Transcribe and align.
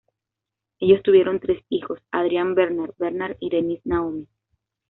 Ellos 0.79 1.03
tuvieron 1.03 1.39
tres 1.39 1.63
hijos, 1.69 1.99
Adrian 2.09 2.55
Bernard, 2.55 2.95
Bernard 2.97 3.37
y 3.39 3.51
Denise 3.51 3.83
Naomi. 3.85 4.27